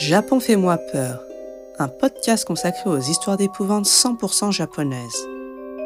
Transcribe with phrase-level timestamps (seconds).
[0.00, 1.22] Japon fait-moi peur,
[1.78, 5.26] un podcast consacré aux histoires d'épouvante 100% japonaises.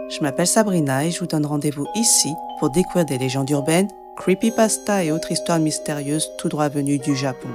[0.09, 2.29] Je m'appelle Sabrina et je vous donne rendez-vous ici
[2.61, 7.48] pour découvrir des légendes urbaines, creepypasta et autres histoires mystérieuses tout droit venues du Japon.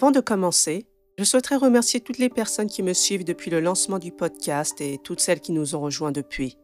[0.00, 0.86] Avant de commencer,
[1.18, 4.98] je souhaiterais remercier toutes les personnes qui me suivent depuis le lancement du podcast et
[4.98, 6.56] toutes celles qui nous ont rejoints depuis.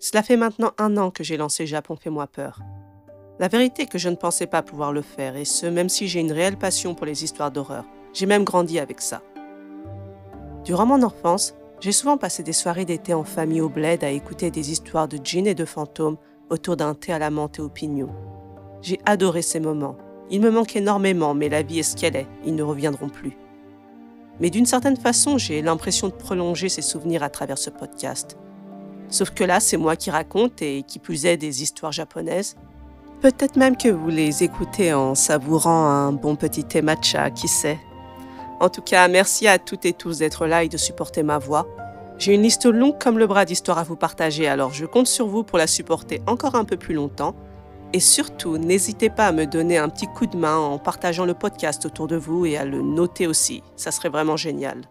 [0.00, 2.60] Cela fait maintenant un an que j'ai lancé Japon Fais-moi peur.
[3.38, 6.08] La vérité est que je ne pensais pas pouvoir le faire, et ce, même si
[6.08, 7.86] j'ai une réelle passion pour les histoires d'horreur.
[8.12, 9.22] J'ai même grandi avec ça.
[10.62, 14.50] Durant mon enfance, j'ai souvent passé des soirées d'été en famille au bled à écouter
[14.50, 16.18] des histoires de djinns et de fantômes
[16.50, 18.10] autour d'un thé à la menthe et au pignon.
[18.82, 19.96] J'ai adoré ces moments,
[20.32, 23.36] il me manque énormément, mais la vie est ce qu'elle est, ils ne reviendront plus.
[24.40, 28.38] Mais d'une certaine façon, j'ai l'impression de prolonger ces souvenirs à travers ce podcast.
[29.10, 32.56] Sauf que là, c'est moi qui raconte et qui plus est des histoires japonaises.
[33.20, 37.78] Peut-être même que vous les écoutez en savourant un bon petit thé matcha, qui sait.
[38.58, 41.68] En tout cas, merci à toutes et tous d'être là et de supporter ma voix.
[42.16, 45.26] J'ai une liste longue comme le bras d'histoires à vous partager, alors je compte sur
[45.26, 47.34] vous pour la supporter encore un peu plus longtemps
[47.92, 51.34] et surtout, n'hésitez pas à me donner un petit coup de main en partageant le
[51.34, 53.62] podcast autour de vous et à le noter aussi.
[53.76, 54.82] Ça serait vraiment génial.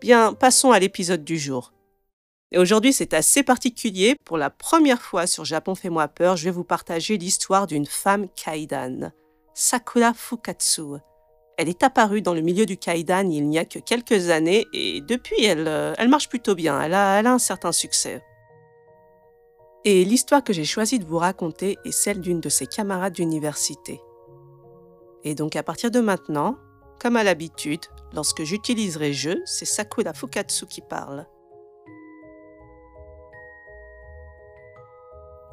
[0.00, 1.72] Bien, passons à l'épisode du jour.
[2.52, 4.16] Et aujourd'hui, c'est assez particulier.
[4.24, 8.26] Pour la première fois sur Japon Fais-moi peur, je vais vous partager l'histoire d'une femme
[8.28, 9.12] kaidan,
[9.54, 10.98] Sakura Fukatsu.
[11.56, 15.00] Elle est apparue dans le milieu du kaidan il n'y a que quelques années et
[15.02, 16.80] depuis, elle, euh, marche plutôt bien.
[16.80, 18.22] Elle a un certain succès.
[19.84, 24.00] Et l'histoire que j'ai choisi de vous raconter est celle d'une de ses camarades d'université.
[25.24, 26.58] Et donc à partir de maintenant,
[27.00, 31.26] comme à l'habitude, lorsque j'utiliserai je, c'est Sakura Fukatsu qui parle.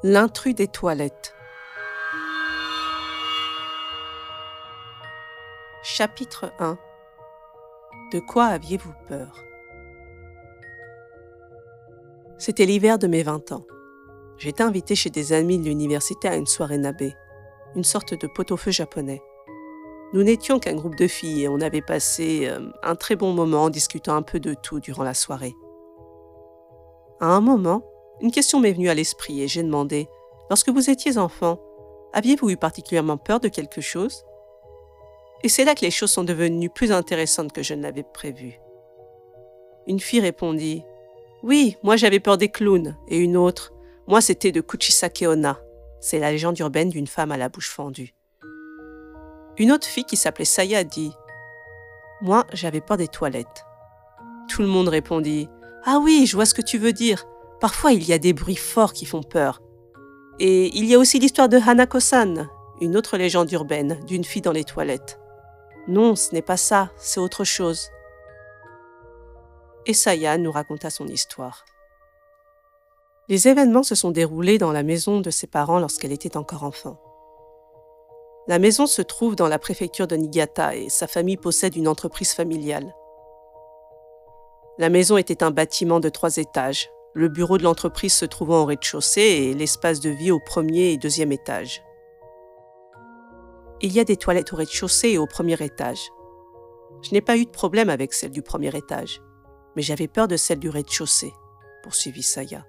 [0.04, 1.34] L'intrus des toilettes.
[5.84, 6.78] Chapitre 1
[8.12, 9.42] De quoi aviez-vous peur?
[12.38, 13.66] C'était l'hiver de mes 20 ans.
[14.38, 17.16] J'étais invité chez des amis de l'université à une soirée nabé,
[17.76, 19.22] une sorte de pot-au-feu japonais.
[20.14, 23.64] Nous n'étions qu'un groupe de filles et on avait passé euh, un très bon moment
[23.64, 25.56] en discutant un peu de tout durant la soirée.
[27.20, 27.82] À un moment,
[28.22, 30.08] une question m'est venue à l'esprit et j'ai demandé
[30.50, 31.60] Lorsque vous étiez enfant,
[32.14, 34.24] aviez-vous eu particulièrement peur de quelque chose?
[35.44, 38.60] Et c'est là que les choses sont devenues plus intéressantes que je ne l'avais prévu.
[39.88, 40.84] Une fille répondit
[41.44, 43.74] Oui, moi j'avais peur des clowns, et une autre
[44.08, 45.60] moi, c'était de Kuchisake Onna.
[46.00, 48.14] C'est la légende urbaine d'une femme à la bouche fendue.
[49.58, 51.12] Une autre fille qui s'appelait Saya dit
[52.22, 53.66] Moi, j'avais peur des toilettes.
[54.48, 55.50] Tout le monde répondit
[55.84, 57.26] Ah oui, je vois ce que tu veux dire.
[57.60, 59.62] Parfois, il y a des bruits forts qui font peur.
[60.40, 62.48] Et il y a aussi l'histoire de Hanako-san,
[62.80, 65.20] une autre légende urbaine d'une fille dans les toilettes.
[65.88, 67.90] Non, ce n'est pas ça, c'est autre chose.
[69.86, 71.66] Et Saya nous raconta son histoire.
[73.30, 76.98] Les événements se sont déroulés dans la maison de ses parents lorsqu'elle était encore enfant.
[78.48, 82.32] La maison se trouve dans la préfecture de Niigata et sa famille possède une entreprise
[82.32, 82.96] familiale.
[84.78, 88.66] La maison était un bâtiment de trois étages, le bureau de l'entreprise se trouvant au
[88.66, 91.84] rez-de-chaussée et l'espace de vie au premier et deuxième étage.
[93.82, 96.10] Il y a des toilettes au rez-de-chaussée et au premier étage.
[97.02, 99.22] Je n'ai pas eu de problème avec celle du premier étage,
[99.76, 101.34] mais j'avais peur de celle du rez-de-chaussée,
[101.84, 102.66] poursuivit Saya.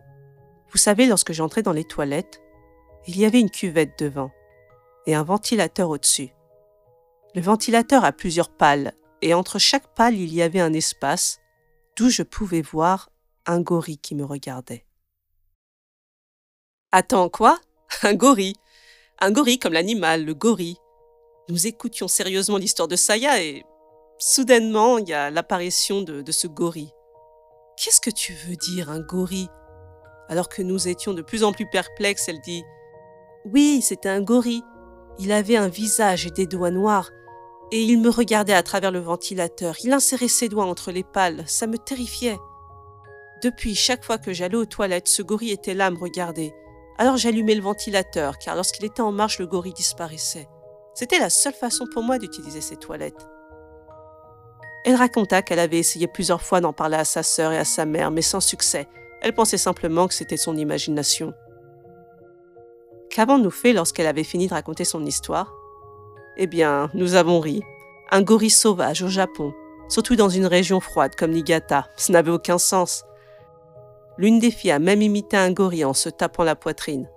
[0.71, 2.41] Vous savez, lorsque j'entrais dans les toilettes,
[3.07, 4.31] il y avait une cuvette devant
[5.07, 6.31] et un ventilateur au-dessus.
[7.35, 8.93] Le ventilateur a plusieurs pales
[9.23, 11.41] et entre chaque pale il y avait un espace
[11.97, 13.11] d'où je pouvais voir
[13.47, 14.85] un gorille qui me regardait.
[16.93, 17.59] Attends, quoi?
[18.03, 18.57] Un gorille
[19.21, 20.77] Un gorille comme l'animal, le gorille.
[21.49, 23.65] Nous écoutions sérieusement l'histoire de Saya et
[24.19, 26.93] soudainement il y a l'apparition de, de ce gorille.
[27.77, 29.49] Qu'est-ce que tu veux dire, un gorille?
[30.29, 32.65] Alors que nous étions de plus en plus perplexes, elle dit
[33.45, 34.63] Oui, c'était un gorille.
[35.19, 37.11] Il avait un visage et des doigts noirs,
[37.73, 39.75] et il me regardait à travers le ventilateur.
[39.83, 42.39] Il insérait ses doigts entre les pales, ça me terrifiait.
[43.43, 46.53] Depuis, chaque fois que j'allais aux toilettes, ce gorille était là à me regarder.
[46.99, 50.49] Alors j'allumais le ventilateur, car lorsqu'il était en marche, le gorille disparaissait.
[50.95, 53.29] C'était la seule façon pour moi d'utiliser ces toilettes.
[54.85, 57.85] Elle raconta qu'elle avait essayé plusieurs fois d'en parler à sa sœur et à sa
[57.85, 58.89] mère, mais sans succès,
[59.23, 61.35] elle pensait simplement que c'était son imagination.
[63.11, 65.55] Qu'avons-nous fait lorsqu'elle avait fini de raconter son histoire?
[66.37, 67.63] Eh bien, nous avons ri.
[68.11, 69.53] Un gorille sauvage au Japon,
[69.89, 71.89] surtout dans une région froide comme Niigata.
[71.97, 73.05] Ça n'avait aucun sens.
[74.19, 77.09] L'une des filles a même imité un gorille en se tapant la poitrine.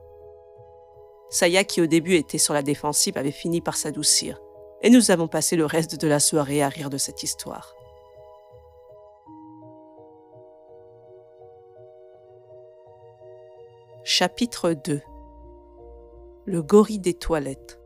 [1.30, 4.40] Saya, qui au début était sur la défensive, avait fini par s'adoucir,
[4.82, 7.74] et nous avons passé le reste de la soirée à rire de cette histoire.
[14.04, 15.00] Chapitre 2
[16.46, 17.80] Le gorille des toilettes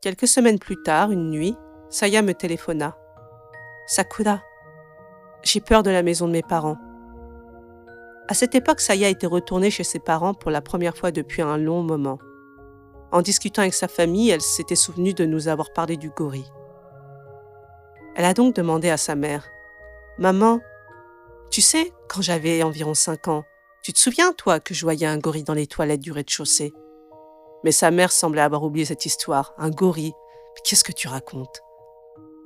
[0.00, 1.54] Quelques semaines plus tard, une nuit,
[1.90, 2.96] Saya me téléphona.
[3.86, 4.40] Sakura,
[5.42, 6.78] j'ai peur de la maison de mes parents.
[8.26, 11.58] À cette époque, Saya était retournée chez ses parents pour la première fois depuis un
[11.58, 12.18] long moment.
[13.12, 16.50] En discutant avec sa famille, elle s'était souvenue de nous avoir parlé du gorille.
[18.16, 19.46] Elle a donc demandé à sa mère
[20.16, 20.60] Maman,
[21.50, 23.44] tu sais, quand j'avais environ 5 ans,
[23.84, 26.72] tu te souviens, toi, que je voyais un gorille dans les toilettes du rez-de-chaussée?
[27.64, 29.52] Mais sa mère semblait avoir oublié cette histoire.
[29.58, 30.14] Un gorille.
[30.64, 31.60] Qu'est-ce que tu racontes?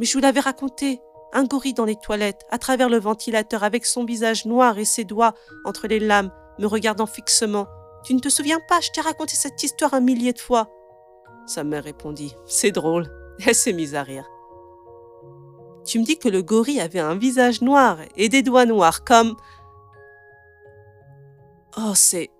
[0.00, 1.00] Mais je vous l'avais raconté.
[1.32, 5.04] Un gorille dans les toilettes, à travers le ventilateur, avec son visage noir et ses
[5.04, 7.68] doigts entre les lames, me regardant fixement.
[8.02, 8.80] Tu ne te souviens pas?
[8.80, 10.68] Je t'ai raconté cette histoire un millier de fois.
[11.46, 13.08] Sa mère répondit C'est drôle.
[13.46, 14.28] Elle s'est mise à rire.
[15.84, 19.36] Tu me dis que le gorille avait un visage noir et des doigts noirs, comme.
[21.76, 22.30] Oh, c'est.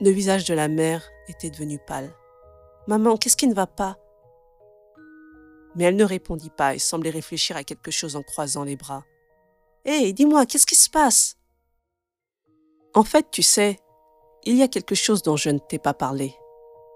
[0.00, 2.14] Le visage de la mère était devenu pâle.
[2.86, 3.96] Maman, qu'est-ce qui ne va pas?
[5.74, 9.04] Mais elle ne répondit pas et semblait réfléchir à quelque chose en croisant les bras.
[9.84, 11.36] Hé, dis-moi, qu'est-ce qui se passe?
[12.94, 13.78] En fait, tu sais,
[14.44, 16.34] il y a quelque chose dont je ne t'ai pas parlé.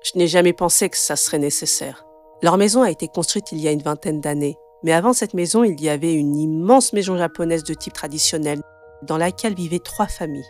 [0.05, 2.05] Je n'ai jamais pensé que ça serait nécessaire.
[2.43, 5.65] Leur maison a été construite il y a une vingtaine d'années, mais avant cette maison,
[5.65, 8.61] il y avait une immense maison japonaise de type traditionnel
[9.03, 10.47] dans laquelle vivaient trois familles.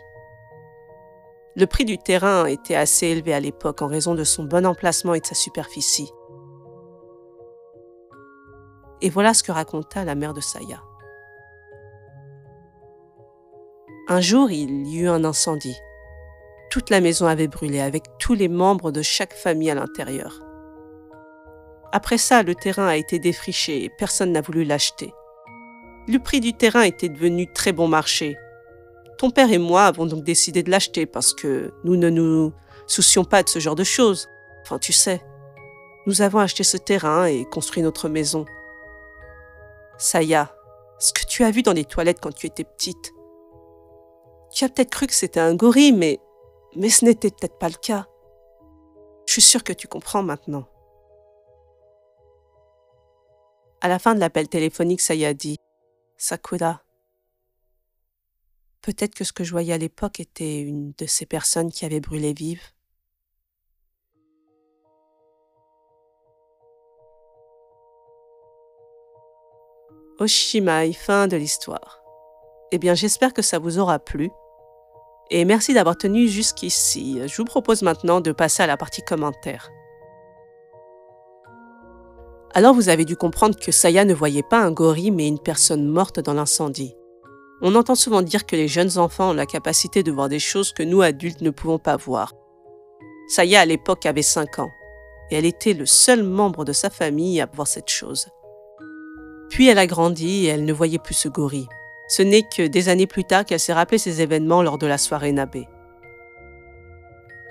[1.59, 5.13] Le prix du terrain était assez élevé à l'époque en raison de son bon emplacement
[5.13, 6.09] et de sa superficie.
[9.01, 10.81] Et voilà ce que raconta la mère de Saya.
[14.07, 15.75] Un jour, il y eut un incendie.
[16.71, 20.39] Toute la maison avait brûlé avec tous les membres de chaque famille à l'intérieur.
[21.91, 25.13] Après ça, le terrain a été défriché et personne n'a voulu l'acheter.
[26.07, 28.37] Le prix du terrain était devenu très bon marché
[29.19, 32.53] ton père et moi avons donc décidé de l'acheter parce que nous ne nous
[32.87, 34.29] soucions pas de ce genre de choses.
[34.61, 35.21] Enfin, tu sais,
[36.07, 38.45] nous avons acheté ce terrain et construit notre maison.
[39.97, 40.55] Saya,
[40.99, 43.11] ce que tu as vu dans les toilettes quand tu étais petite,
[44.53, 46.21] tu as peut-être cru que c'était un gorille, mais,
[46.77, 48.07] mais ce n'était peut-être pas le cas.
[49.27, 50.65] Je suis sûre que tu comprends maintenant.
[53.81, 55.57] À la fin de l'appel téléphonique, Saya dit
[56.15, 56.83] Sakura,
[58.89, 61.99] Peut-être que ce que je voyais à l'époque était une de ces personnes qui avaient
[61.99, 62.63] brûlé vive.
[70.17, 72.01] Oshimai, fin de l'histoire.
[72.71, 74.31] Eh bien, j'espère que ça vous aura plu.
[75.29, 77.19] Et merci d'avoir tenu jusqu'ici.
[77.27, 79.69] Je vous propose maintenant de passer à la partie commentaire.
[82.55, 85.85] Alors vous avez dû comprendre que Saya ne voyait pas un gorille mais une personne
[85.85, 86.95] morte dans l'incendie.
[87.61, 90.71] On entend souvent dire que les jeunes enfants ont la capacité de voir des choses
[90.71, 92.33] que nous adultes ne pouvons pas voir.
[93.27, 94.71] Saya à l'époque avait 5 ans,
[95.29, 98.27] et elle était le seul membre de sa famille à voir cette chose.
[99.49, 101.67] Puis elle a grandi et elle ne voyait plus ce gorille.
[102.07, 104.97] Ce n'est que des années plus tard qu'elle s'est rappelé ces événements lors de la
[104.97, 105.67] soirée Nabé.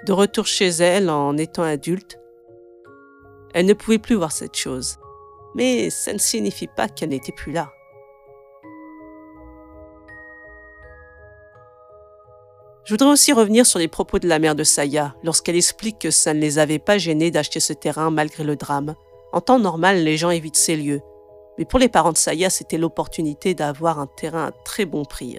[0.06, 2.18] De retour chez elle en étant adulte,
[3.54, 4.96] elle ne pouvait plus voir cette chose.
[5.54, 7.72] Mais ça ne signifie pas qu'elle n'était plus là.
[12.88, 16.10] Je voudrais aussi revenir sur les propos de la mère de Saya lorsqu'elle explique que
[16.10, 18.94] ça ne les avait pas gênés d'acheter ce terrain malgré le drame.
[19.34, 21.02] En temps normal, les gens évitent ces lieux.
[21.58, 25.38] Mais pour les parents de Saya, c'était l'opportunité d'avoir un terrain à très bon prix.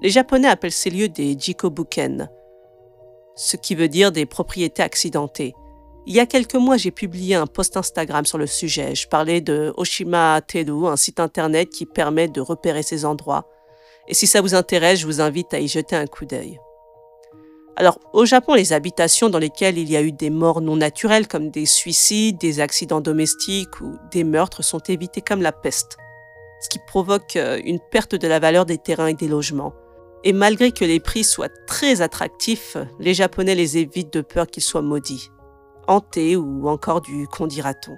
[0.00, 2.30] Les Japonais appellent ces lieux des jikobuken,
[3.36, 5.52] ce qui veut dire des propriétés accidentées.
[6.06, 8.94] Il y a quelques mois, j'ai publié un post Instagram sur le sujet.
[8.94, 13.50] Je parlais de Oshima Teru, un site internet qui permet de repérer ces endroits
[14.08, 16.58] et si ça vous intéresse, je vous invite à y jeter un coup d'œil.
[17.76, 21.26] Alors, au Japon, les habitations dans lesquelles il y a eu des morts non naturelles,
[21.26, 25.96] comme des suicides, des accidents domestiques ou des meurtres, sont évitées comme la peste,
[26.60, 29.74] ce qui provoque euh, une perte de la valeur des terrains et des logements.
[30.22, 34.62] Et malgré que les prix soient très attractifs, les Japonais les évitent de peur qu'ils
[34.62, 35.30] soient maudits,
[35.88, 37.96] hantés ou encore du condiraton.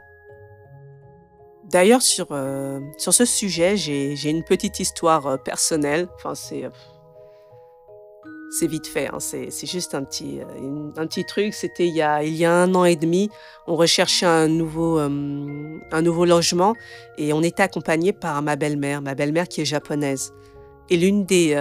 [1.66, 6.08] D'ailleurs, sur, euh, sur ce sujet, j'ai une petite histoire euh, personnelle.
[6.16, 6.64] Enfin, c'est.
[6.64, 6.70] Euh,
[8.58, 11.52] c'est vite fait, hein, c'est juste un petit, euh, un petit truc.
[11.52, 13.28] C'était il, y a, il y a un an et demi,
[13.66, 16.74] on recherchait un nouveau, un nouveau logement
[17.18, 20.32] et on était accompagné par ma belle-mère, ma belle-mère qui est japonaise.
[20.88, 21.60] Et l'une des,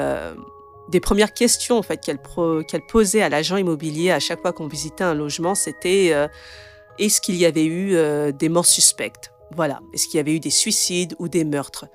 [0.89, 2.19] des premières questions en fait, qu'elle
[2.67, 6.13] qu'elle posait à l'agent immobilier à chaque fois qu'on visitait un logement, c'était
[6.99, 7.97] est-ce qu'il y avait eu
[8.31, 9.34] des morts suspectes?
[9.51, 11.85] Voilà, est-ce qu'il y avait eu des suicides ou des meurtres?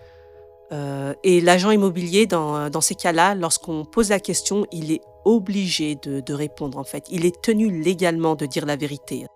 [0.73, 5.97] Euh, et l'agent immobilier, dans, dans ces cas-là, lorsqu'on pose la question, il est obligé
[5.97, 7.07] de, répondre en fait.
[7.11, 9.27] Il est tenu légalement de dire la vérité.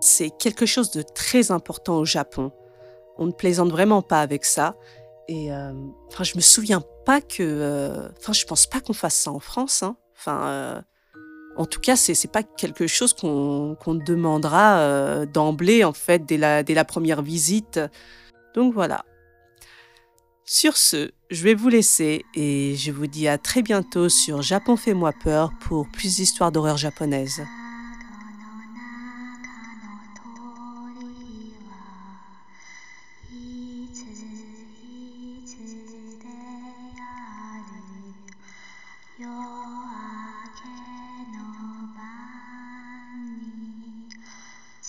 [0.00, 2.52] C'est quelque chose de très important au Japon.
[3.18, 4.76] On ne plaisante vraiment pas avec ça.
[5.28, 5.72] Et euh,
[6.08, 9.40] enfin, je me souviens pas que, euh, enfin, je pense pas qu'on fasse ça en
[9.40, 9.82] France.
[9.82, 9.96] Hein.
[10.16, 10.80] Enfin, euh,
[11.56, 16.84] en tout cas, c'est n'est pas quelque chose qu'on demandera d'emblée, en fait, dès la,
[16.84, 17.80] première visite.
[18.54, 19.04] Donc voilà.
[20.44, 24.76] Sur ce, je vais vous laisser et je vous dis à très bientôt sur Japon
[24.76, 27.42] fait-moi peur pour plus d'histoires d'horreur japonaise.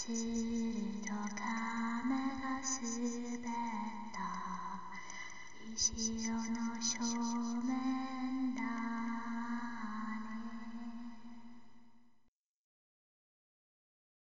[0.10, 0.14] の
[1.36, 2.88] 亀が滑
[3.36, 3.52] っ
[4.14, 4.22] た。
[5.76, 5.92] 石
[6.30, 6.40] の
[6.82, 7.04] 正
[7.68, 8.37] 面